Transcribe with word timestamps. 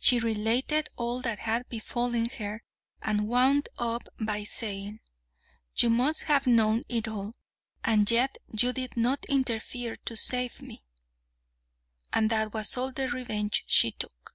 She 0.00 0.18
related 0.18 0.88
all 0.96 1.20
that 1.22 1.38
had 1.38 1.68
befallen 1.68 2.28
her, 2.30 2.64
and 3.00 3.28
wound 3.28 3.68
up 3.78 4.08
by 4.20 4.42
saying, 4.42 4.98
"You 5.76 5.88
must 5.88 6.24
have 6.24 6.48
known 6.48 6.82
it 6.88 7.06
all, 7.06 7.36
and 7.84 8.10
yet 8.10 8.38
you 8.52 8.72
did 8.72 8.96
not 8.96 9.24
interfere 9.26 9.94
to 9.94 10.16
save 10.16 10.62
me." 10.62 10.84
And 12.12 12.28
that 12.30 12.52
was 12.52 12.76
all 12.76 12.90
the 12.90 13.06
revenge 13.06 13.62
she 13.68 13.92
took. 13.92 14.34